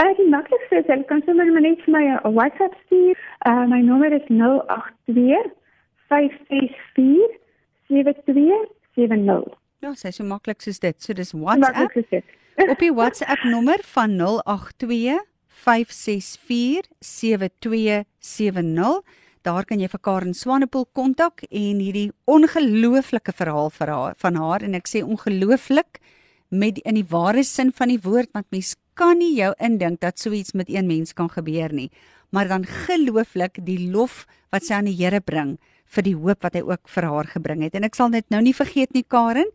Uh, 0.00 0.12
die 0.16 0.26
maklikste 0.32 0.80
is, 0.80 0.88
hulle 0.88 1.04
kan 1.04 1.20
sommer 1.26 1.44
net 1.60 1.84
my 1.86 2.16
WhatsApp 2.24 2.74
stuur. 2.86 3.14
Uh, 3.44 3.68
my 3.68 3.82
nommer 3.84 4.10
is 4.10 4.24
082 4.32 5.52
564 6.08 7.36
7270. 7.92 9.52
Ja, 9.84 9.92
sê 9.94 10.10
so 10.10 10.24
maklik 10.24 10.64
soos 10.64 10.80
dit. 10.80 10.96
So 11.02 11.12
dis 11.12 11.36
WhatsApp. 11.36 11.92
Op 12.72 12.80
die 12.82 12.90
WhatsApp 12.90 13.44
nommer 13.46 13.78
van 13.86 14.16
082 14.18 15.22
5647270. 15.62 15.62
Daar 19.46 19.64
kan 19.64 19.78
jy 19.78 19.86
vir 19.92 20.00
Karen 20.02 20.34
Swanepoel 20.34 20.88
kontak 20.90 21.42
en 21.46 21.78
hierdie 21.78 22.10
ongelooflike 22.26 23.30
verhaal 23.38 23.70
vir 23.76 23.88
haar 23.94 24.14
van 24.18 24.34
haar 24.42 24.66
en 24.66 24.74
ek 24.74 24.90
sê 24.90 25.06
ongelooflik 25.06 26.02
met 26.50 26.82
in 26.82 26.98
die 26.98 27.06
ware 27.06 27.46
sin 27.46 27.70
van 27.70 27.88
die 27.94 28.02
woord 28.02 28.34
want 28.34 28.50
mens 28.50 28.74
kan 28.98 29.22
nie 29.22 29.38
jou 29.38 29.54
indink 29.62 30.02
dat 30.02 30.18
so 30.18 30.34
iets 30.34 30.50
met 30.58 30.66
een 30.66 30.90
mens 30.90 31.14
kan 31.14 31.30
gebeur 31.30 31.70
nie. 31.70 31.94
Maar 32.34 32.50
dan 32.50 32.66
gelooflik 32.66 33.62
die 33.62 33.86
lof 33.86 34.26
wat 34.50 34.66
sy 34.66 34.74
aan 34.80 34.90
die 34.90 34.98
Here 34.98 35.22
bring 35.22 35.62
vir 35.96 36.06
die 36.06 36.14
hoop 36.16 36.42
wat 36.44 36.54
hy 36.58 36.62
ook 36.66 36.88
vir 36.92 37.08
haar 37.08 37.28
gebring 37.32 37.64
het. 37.66 37.74
En 37.74 37.86
ek 37.88 37.96
sal 37.98 38.12
net 38.12 38.28
nou 38.30 38.42
nie 38.44 38.54
vergeet 38.56 38.92
nie 38.96 39.04
Karen, 39.04 39.48